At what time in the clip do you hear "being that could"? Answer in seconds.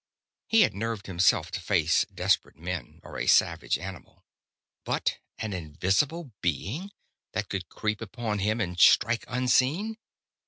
6.41-7.69